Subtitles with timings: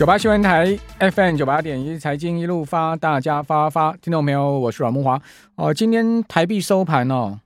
[0.00, 4.58] 九八新闻台 FM 九八点一财经一路发，大家发发，听到没有？
[4.58, 5.20] 我是阮木华。
[5.56, 7.38] 哦，今天台币收盘哦，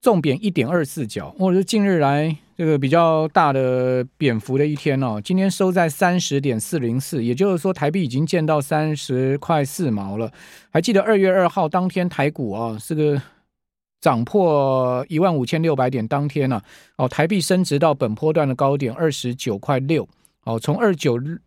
[0.00, 5.20] 重贬一点二四角，或者是近日来这个比较大的贬幅的一天哦。
[5.22, 10.32] 今天收在三十点四零四，也就是说台币已经见到三十块四毛了。
[10.70, 13.20] 还记得二月二号当天台股啊，这个
[14.00, 16.62] 涨破一万五千六百点当天呢，
[16.96, 20.08] 哦，台币升值到本波段的高点二十九块六，
[20.44, 21.38] 哦，从二九日。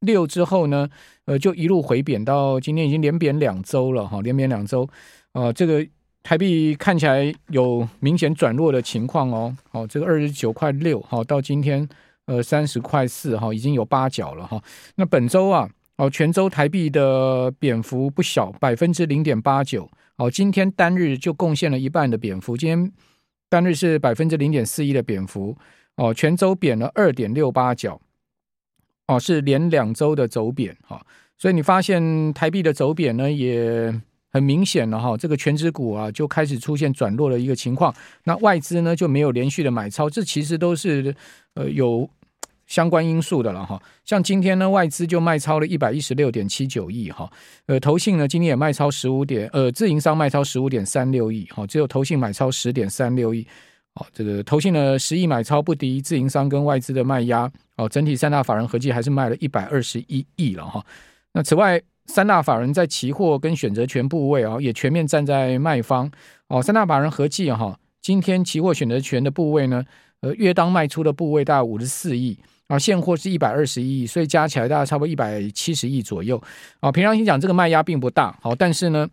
[0.00, 0.88] 六之后呢，
[1.24, 4.88] 呃，就一路回贬到今天已经连贬两周了哈，连贬两周，
[5.32, 5.84] 呃，这个
[6.22, 11.88] 台币看起来有明显转弱的情况哦，好，这个二十九块六，好，到今天
[12.26, 14.62] 呃三十块四哈，已经有八角了哈。
[14.94, 22.92] 那本周啊，哦，全周台币的贬幅不小，百分之零点八九，哦，今天单日就贡献了一半的贬幅，今天
[23.48, 25.56] 单日是百分之零点四一的贬幅，
[25.96, 28.00] 哦，全周贬了二点六八角。
[29.08, 31.04] 哦，是连两周的走贬哈，
[31.38, 33.92] 所以你发现台币的走贬呢，也
[34.30, 35.16] 很明显了哈。
[35.16, 37.92] 这个权值股啊，就开始出现转弱的一个情况。
[38.24, 41.14] 那外资呢，就没有连续的买超，这其实都是
[41.54, 42.08] 呃有
[42.66, 43.82] 相关因素的了哈。
[44.04, 47.32] 像今天呢，外资就卖超了一百一十六点七九亿哈，
[47.64, 53.46] 呃，投信呢今天也卖超十五点，呃，自营商卖超十五点三六亿哈，只有投信买超十点三六亿。
[53.98, 60.84] 哦，这个投信的十亿买超不敌自营商跟外资的卖压，哦，整体三大法人合计还是卖了一百二十一亿了哈。
[61.32, 66.08] 那此外，三大法人在期货跟选择权部位啊，也全面站在卖方。
[66.46, 69.84] 哦，三大法人合计哈，今天期货选择权的部位呢，
[70.20, 72.38] 呃，约当卖出的部位大概五十四亿
[72.68, 76.40] 啊，现货是一百二十一亿，所以加起来大概差不多一百七十亿左右。
[76.78, 79.08] 啊，平常心讲，这个卖压并不大，好，但是呢。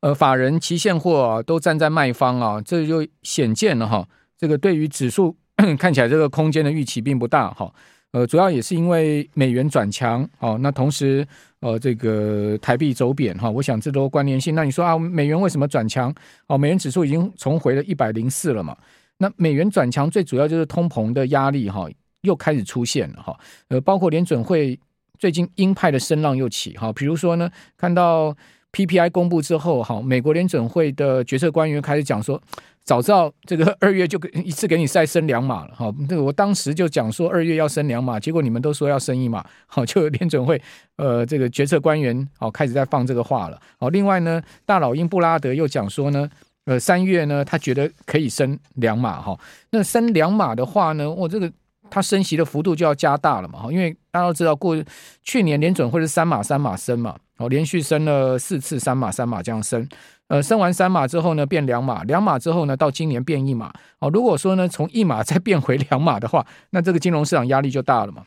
[0.00, 4.06] 呃，法人期现货，都站在卖方啊，这就显见了哈。
[4.38, 5.36] 这个对于指数
[5.76, 7.72] 看起来，这个空间的预期并不大哈。
[8.12, 11.26] 呃，主要也是因为美元转强哦，那同时
[11.58, 13.50] 呃，这个台币走贬哈。
[13.50, 14.54] 我想这都关联性。
[14.54, 16.14] 那你说啊，美元为什么转强？
[16.46, 18.76] 哦，美元指数已经重回了一百零四了嘛。
[19.16, 21.88] 那美元转强最主要就是通膨的压力哈，
[22.20, 23.36] 又开始出现了哈。
[23.66, 24.78] 呃，包括联准会
[25.18, 26.92] 最近鹰派的声浪又起哈。
[26.92, 28.36] 比如说呢，看到。
[28.72, 32.40] PPI 公布之后，哈，美国联准会的决策官员开始讲说，
[32.84, 40.60] 早知道这个 二月就一次给你再升两码了，哈，这个我当时就讲说二月要升两码，结果你们都说要升一码， 好，就联准会
[40.96, 46.28] 呃这个决策官员好开始在放这个话了，好，另外呢，大老鹰布拉德又讲说呢，
[46.66, 49.38] 呃，三月呢他觉得可以升两码，哈，
[49.70, 51.50] 那升两码的话呢，我这个
[51.90, 54.76] 它升息的幅度就要加大了嘛，哈，因为大家都知道过
[55.22, 57.16] 去年联准会是三码三码升嘛。
[57.38, 59.88] 哦，连续升了四次三码三码这样升，
[60.26, 63.72] 呃，升完三码之后呢，变两码，两码之后呢，到今年变一码。
[64.00, 68.24] 哦，如果说呢，从一码再变回两码的话，那这个金融市场压力就大了嘛。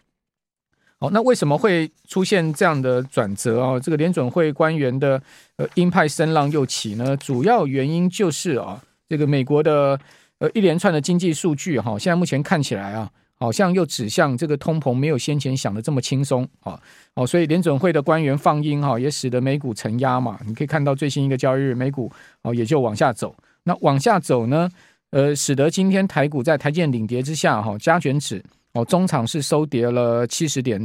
[1.00, 3.78] 哦，那为什么会出现这样的转折啊？
[3.78, 5.22] 这个联准会官员的
[5.58, 7.18] 呃鹰派声浪又起呢？
[7.18, 10.00] 主要原因就是啊，这个美国的
[10.38, 13.12] 呃一连串的经济数据哈，现在目前看起来啊。
[13.42, 16.80] 好像又指向这个通膨没有先前想的这么轻松啊！
[17.16, 20.40] 哦，所以联准会的官员放鹰哈，也使得美股承压嘛。
[20.46, 22.12] 你可以看到最新一个交易日，美股
[22.44, 23.36] 哦也就往下走。
[23.64, 24.70] 那往下走呢，
[25.10, 28.44] 呃，使得今天台股在台建领跌之下哈，加权指
[28.74, 30.80] 哦中场是收跌了七十点，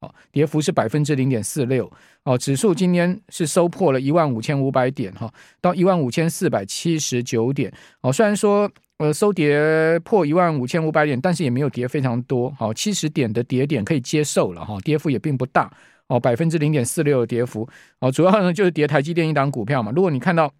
[0.00, 1.92] 哦，跌幅是百分之零点四六
[2.24, 2.38] 哦。
[2.38, 7.70] 指数今天是收破了一万五千五百点哈，到一万五千四百七十九点
[8.00, 8.10] 哦。
[8.10, 8.66] 虽然说。
[9.00, 15.72] 呃，收跌破一万五千五百点，但是也没有跌非常多，好，七十点的跌点可以接受了哈，跌幅也并不大，
[16.08, 17.66] 哦，百分之零点四六的跌幅，
[18.00, 19.90] 哦，主要呢就是跌台积电一档股票嘛。
[19.96, 20.52] 如果你看到，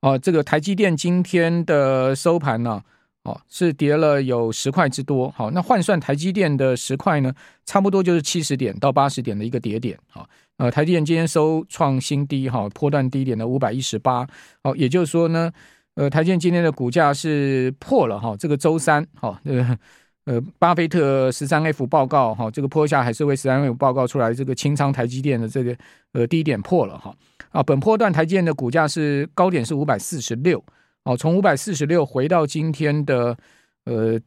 [0.00, 2.82] 哦，这个台积电今天的收盘呢，
[3.24, 7.34] 哦，是跌了有十块之多，好，那换算台积电的十块呢，
[7.66, 10.26] 差不多就是七十点到八十点的一个跌点，好，
[10.56, 14.26] 呃，台积电今天收创新低，哈，波段低点的五百一十八，
[14.62, 15.52] 哦，也就是说呢。
[15.96, 19.78] 呃，台积电今天的股价是破了哈，这个周三哈，这个
[20.26, 25.74] 呃，巴菲特十三 F 报告哈，这个坡下还是会十三 F 报告出来，这个清仓台积电的这个
[26.12, 27.14] 呃低点破了哈
[27.50, 30.62] 啊，本波段台积电的股价是高点是五百四十六
[31.04, 33.34] 哦，从五百四十六回到今天的
[33.86, 34.20] 呃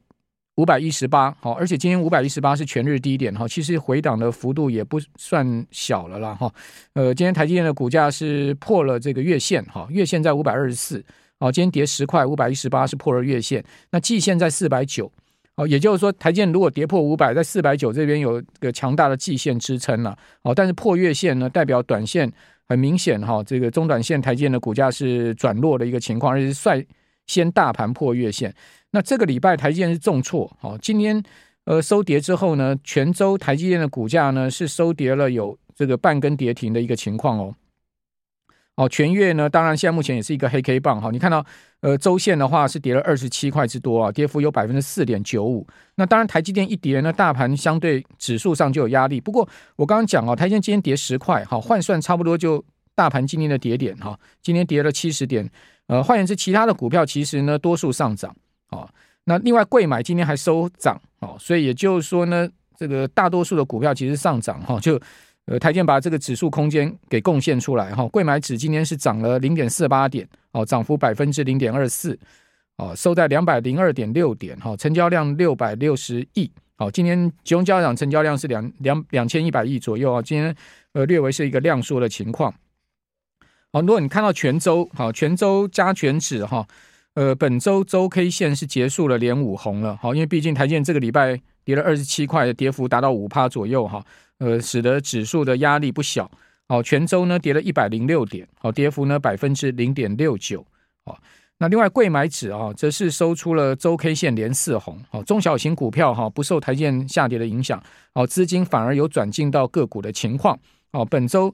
[0.56, 6.52] 五百一十八好，而且今天五百一十八是全日低点哈，其实回档的幅度也不算小了啦哈，
[6.94, 11.06] 呃，今天台积电的股价是破了这个月线哈，月线在五百二十四。
[11.40, 15.12] 哦，今天跌十块，五百一十八是破了月线，那季线在四百九，
[15.56, 22.32] 哦，也就是说台积电如果跌破五百，在四百九这边有个强大的季线支撑了，哦，但是破月线呢，代表短线
[22.68, 26.86] 很明显哈，这个中短线台积电的股价是转弱的一个情况，而且是率
[27.26, 28.54] 先大盘破月线。
[28.92, 31.24] 那这个礼拜台积电是重挫，哦，今天
[31.66, 37.56] 呃收跌之后呢，全州台积电的股价呢是收跌了有这个半根跌停的一个情况哦。
[38.80, 41.10] 哦，全月呢，当然现在目前也是一个黑 K 棒哈。
[41.12, 41.46] 你看到，
[41.82, 45.68] 呃，周线的话是跌了二十七块之多啊，跌幅有百分之四点九五。
[45.96, 49.20] 那当然，台积电一跌呢，大盘相对指数上就有压力。
[49.20, 49.46] 不过
[49.76, 52.64] 我刚刚讲哦，台积电今天跌十块，哈，换算差不多就
[52.96, 55.46] 大盘今天的跌点哈，今天跌了七十点。
[55.88, 58.34] 呃，换言之，其他的股票其实呢多数上涨。
[58.70, 58.90] 哦，
[59.26, 62.48] 那另外贵买今天还收涨哦，所以也就是说呢，
[62.78, 64.98] 这个大多数的股票其实上涨哈，就。
[65.46, 72.16] 呃，台积把这个指数空间给贡献出来哈，柜买指今天是涨了零点四八点，哦，涨幅百分之零点二四，
[72.78, 80.56] 哦，收在两百零二点六点，哈，成交量六百六十亿，好，今天集中交易成交量是两两两千一百亿左右啊，今天
[80.94, 82.54] 呃略为是一个量缩的情况，
[83.74, 86.68] 好，如果你看到泉州，好，泉州加权指哈，
[87.16, 94.04] 呃，本周周 K 线是结束了连五红了，好，因为毕竟台积这个礼拜跌了二十七块，跌幅达到五趴左右哈。
[94.40, 96.28] 呃，使得指数的压力不小。
[96.68, 100.66] 好，全周呢跌了一百零六点，好，跌幅呢百分之零点六九。
[101.06, 101.16] 好，
[101.60, 105.00] 那另外柜买指啊，则是收出了周 K 线连四红。
[105.12, 107.80] 好，中小型股票哈不受台积下跌的影响，
[108.16, 110.58] 好，资金反而有转进到个股的情况。
[110.92, 111.54] 好，本周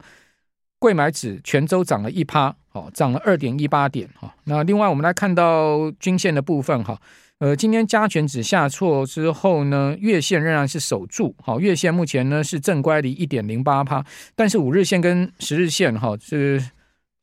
[0.85, 4.07] 柜买指全周涨了一趴，好，涨了二点一八点。
[4.13, 6.95] 好，那另外我们来看到均线的部分哈。
[7.39, 14.05] 呃，今天加权指下挫之后呢，月线仍然是守住，好，月线目前呢是正乖离一点零八趴，
[14.35, 16.63] 但是五日线跟十日线哈是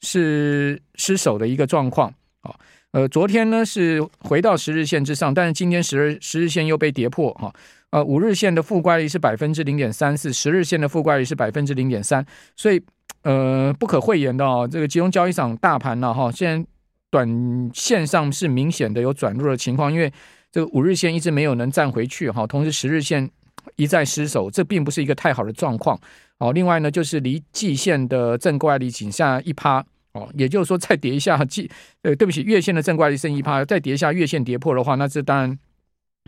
[0.00, 2.59] 是失守的一个状况，好，
[2.91, 7.55] 呃，昨天呢是回到十日线之上，但是今天十日十日线又被跌破哈，
[7.91, 12.26] 呃，五日线的负乖离是百分之零点三四，十日线的负乖离是百分之零点三，
[12.56, 12.82] 所以
[13.22, 16.66] 呃不可讳言的哦，这个集中交易场大盘呢哈，现在。
[17.12, 20.10] 短线上是明显的有转弱的情况，因为
[20.50, 23.30] 这个五日线一直没有能站回去哈，同时十日线
[23.76, 26.00] 一再失守，这并不是一个太好的状况
[26.38, 26.54] 哦。
[26.54, 29.84] 另外呢，就是离季线的正乖离仅下一趴
[30.14, 31.70] 哦，也就是说再跌一下季
[32.00, 35.58] 呃，对不起，月线的正乖离剩一趴，再跌一下月线跌破的话，那这当然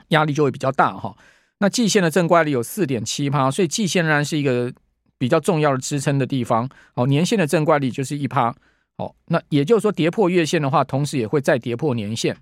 [0.08, 1.17] 压力就会比较大哈。
[1.61, 4.70] 那季线的正乖离有四点七趴，所以季线仍然是一个
[5.19, 7.06] 比较重要的支撑的地方哦。
[7.06, 8.55] 年线的正乖离就是一趴。
[8.96, 12.32] 好、哦，那也就是说，跌破月线的话，同时也会再跌破年线，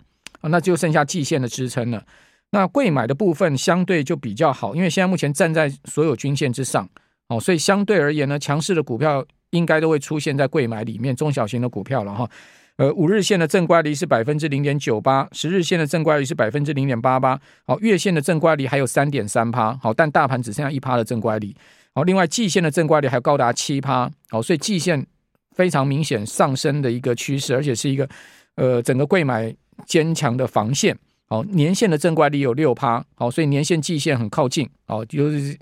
[0.43, 2.05] 啊，那就剩下季线的支撑了。
[2.51, 6.87] 那贵买的部分相对就比较好，因为现在目前站在所有均线之上，
[7.29, 12.29] 哦，所以相对而言呢，强势的股票应该都会出现在贵买里面，中小型的股票了哈。
[12.77, 21.57] 呃，五日线的正乖离是百分之零点九八，十日线的正乖离是百分之零点八八，好，月线的正乖离还有三点三趴，好，但大盘只剩下一趴的正乖离，
[21.95, 25.07] 好，另外季线的正乖离还高达七趴，好，所以季线。
[25.55, 28.09] 非常明显上升的一个趋势，而且是一个
[28.55, 29.55] 呃整个柜买
[29.85, 30.99] 坚强的防线。
[31.29, 35.55] 好，年线的正乖离有六趴，好，所以年线季线很靠近，好，就是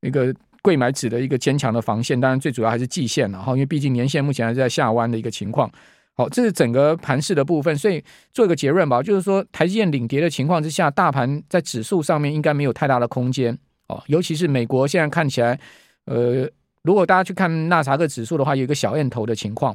[0.00, 2.18] 一个柜买指的一个坚强的防线。
[2.18, 5.70] 当然，最主要还是季线了哈，因为毕竟年线目前还是在下弯的一个情况。
[6.14, 7.76] 好，这是整个盘势的部分。
[7.76, 8.02] 所以
[8.32, 13.58] 做一个结论吧，就是说台积电领跌的情况之下，大盘在指数上面应该没有太大的空间
[13.88, 15.58] 哦，尤其是美国现在看起来，
[16.06, 16.48] 呃。
[16.84, 19.74] 如果大家去看纳查克指数的话，有一个小 M 头的情况，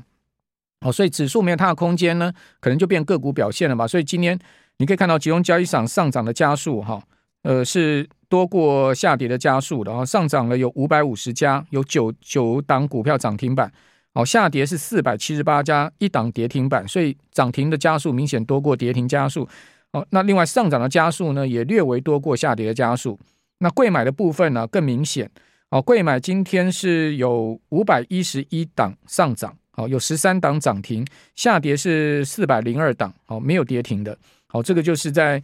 [0.82, 3.88] 哦，所以指数没有它的空间呢，可能就变个股表现了嘛。
[3.88, 4.38] 所以今天
[4.78, 7.02] 你可以看到集中交易场上涨的加速哈，
[7.42, 13.74] 呃，是多过下跌的加速，然后上涨了有五百五十家，有九九档股票涨停板，
[14.14, 19.50] 哦，下跌是四百七十八家，一档跌停板，所以涨停的加速明显多过跌停加速，
[19.94, 23.20] 哦，那另外上涨的加速呢，也略微多过下跌的加速，
[23.60, 25.30] 那贵买的部分呢更明显。
[25.70, 35.40] 哦，贵买今天是有五百一十一档上涨，好，有十三档涨停，下跌是四百零二档，好，没有跌停的，好，这个就是在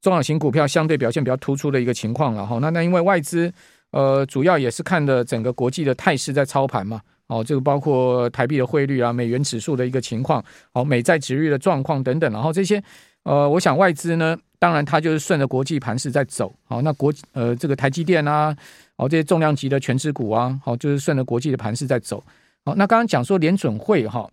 [0.00, 2.58] 中小型股票相对表现比较突出的一个情况了哈。
[2.58, 3.52] 那那因为外资
[3.92, 10.44] 呃主要也是看的整个国际的态势在操盘嘛，哦，这个包括台币的汇率啊、美元指数的一个情况，
[10.74, 12.82] 好，美债殖率的状况等等，然后这些
[13.22, 18.56] 呃，我想外资呢，当然它就是顺着国际盘势在走，好，那国呃这个台积电啊。
[19.00, 22.20] 好，这些重量级的权值股啊，好，就是顺着国际的盘势在走。
[22.64, 24.28] 好，那刚刚讲说联准会哈，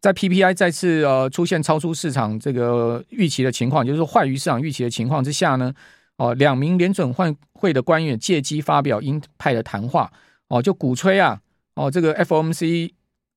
[0.00, 5.74] 在 PPI 再次呃出现超出市场这个预期的情况，就是说坏于市场预期的情况之下呢，
[6.16, 10.10] 哦，两名联准会会的官员借机发表鹰派的谈话，
[10.48, 11.38] 哦，就鼓吹啊，
[11.74, 12.90] 哦，这个 FOMC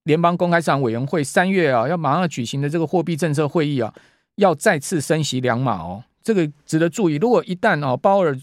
[0.03, 3.93] 联邦公开市场委员会三月啊要马上举行的这个货币政策会议啊，
[4.35, 7.15] 要再次升息两码哦，这个值得注意。
[7.15, 8.37] 如果一旦啊鲍尔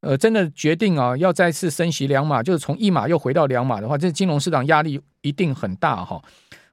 [0.00, 6.22] 呃，真的决定啊，要再次升息两码，就是从一码又回到两码的话，这金融市场压力一定很大哈。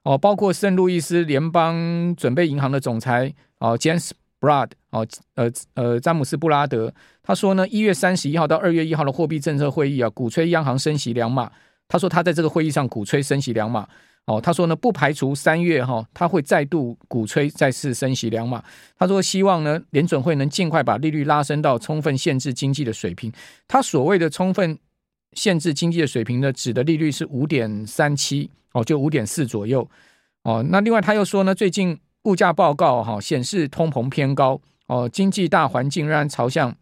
[0.04, 4.10] 哦，包括圣路易斯联邦准备银行的总裁哦，James
[4.40, 11.50] Brad 哦，呃呃，詹姆斯布拉德，他说呢，一月三十一号到二月一号的货币政策会议啊，鼓吹央行升息两码。
[11.88, 13.88] 他说他在这个会议上鼓吹升息两码。
[14.26, 18.60] 哦，他说呢，不排除三月哈、他会再度鼓吹再次升息两码。
[18.98, 23.32] 他说希望呢，联准会能尽快把利率拉升到充分限制经济的水平。
[23.68, 24.76] 他所谓的充分
[25.34, 29.88] 限制经济的水平呢，指的利率是五点三七哦，就五点四左右
[30.42, 30.60] 哦。
[30.70, 36.74] 那另外他又说呢，最近物价报告哈、显示通膨偏高哦，经济大环境仍然朝向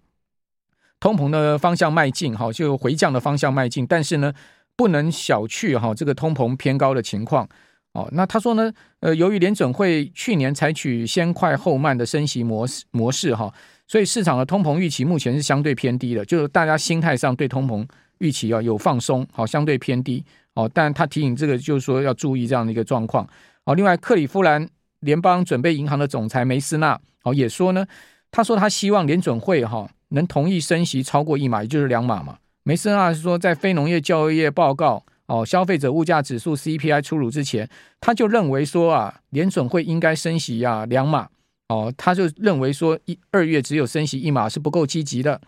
[0.98, 4.32] 通膨的方向迈进哈、就回降的方向迈进，但是呢。
[4.76, 7.48] 不能小觑哈，这个通膨偏高的情况
[7.92, 8.08] 哦。
[8.12, 13.52] 那他说呢，呃，由于联准会去年采取先快后慢的升息模式模式哈，
[13.86, 17.86] 所以市场的通膨预期目前是相对偏低的，就是大家心态上对通膨
[18.18, 20.70] 预期啊有放松，好，相对偏低哦。
[20.72, 23.28] 但他提醒这个就是说要注意这样的一个状况
[23.64, 23.74] 哦。
[23.74, 24.68] 另外，克里夫兰
[25.00, 27.86] 联邦准备银行的总裁梅斯纳哦也说呢，
[28.30, 32.38] 他说他希望联准会哈能同意升息超过一码，也就是两码嘛。
[32.64, 37.68] 梅森啊说，在非农业就业报告哦，消费者物价指数 CPI 出炉之前，
[38.00, 41.28] 他就认为说啊，联准会应该升息啊两码
[41.68, 45.38] 哦，他就认为说一二月只有升息一码是不够积极的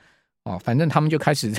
[0.44, 1.50] 哦，反正他们就开始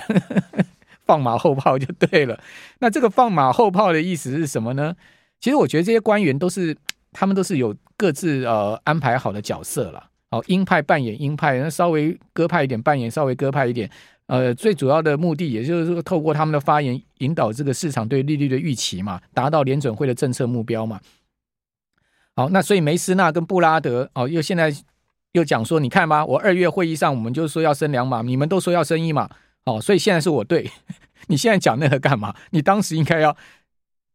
[1.06, 2.40] 放马后炮就对了。
[2.80, 4.96] 那这个放马后炮的意思是什么呢？
[5.40, 6.78] 其实我觉得这些官员都是
[7.12, 13.90] 他们都是有各自呃安排好的角色了哦，鹰派扮演鹰派，那稍微鸽派一点扮演稍微鸽派一点。
[14.28, 21.00] 呃，最主要的目的，也就是说，透过他们的发言，引导这个市场对利率的预期嘛，达到联准会的政策目标嘛。
[22.36, 24.74] 好，那所以梅斯纳跟布拉德哦，又现在
[25.32, 29.30] 又讲说，你看吧，我二月会议上我们就说要升两码，你们都说要升一码，
[29.66, 30.70] 哦，所以现在是我对，
[31.28, 32.36] 你现在讲那个干嘛？
[32.52, 33.36] 你当时应该要。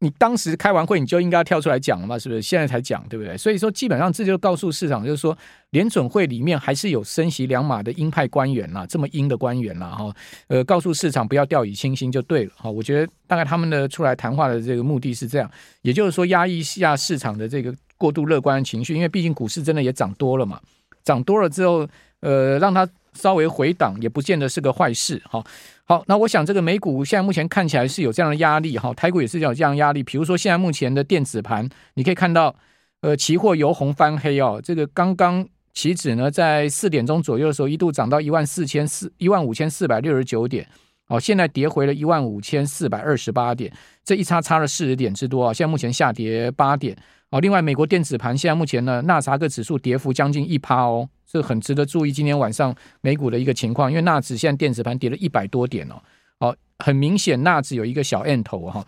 [0.02, 2.42] 你当时开完会，你就应该跳出来讲了嘛，是不是？
[2.42, 3.38] 现在才讲，对不对？
[3.38, 5.36] 所以说，基本上这就告诉市场，就是说，
[5.70, 10.12] 联准会里面还是有升息两码的鹰派官员啦，这么鹰的官员啦，哈，
[10.48, 12.68] 呃，告诉市场不要掉以轻心就对了，哈。
[12.68, 15.48] 我觉得大概他们的出来谈话的这个目的是这样，
[15.82, 20.60] 也就是说，压抑一下市场的这个过度乐观的情绪，因为毕竟股市真的也涨多了嘛，
[21.04, 21.86] 涨多了之后，
[22.18, 25.44] 呃，让它稍微回档也不见得是个坏事，哈。
[25.84, 30.02] 好，那我想这个美股现在目前看起来是有这样的压力哈，台股也是有这样压力。
[30.02, 32.54] 比如说现在目前的电子盘，你可以看到，
[33.00, 34.60] 呃，期货由红翻黑哦。
[34.62, 40.66] 这个刚刚期指呢，在四点钟左右的时候一度涨到一万四千四一万五千四百六十九点，
[41.12, 43.70] 哦，现在跌回了一万五千四百二十八点，
[44.02, 45.52] 这一差差了四十点之多啊。
[45.52, 46.96] 现在目前下跌八点。
[47.28, 51.06] 哦，另外美国电子盘现在目前呢，纳斯达克指数跌幅将近一趴哦。
[51.26, 56.00] 这很值得注意，今天晚上美股的一个情况，因为纳指现在电子盘跌了一百多点哦，
[56.38, 58.82] 哦，很明显纳指有一个小暗头哈，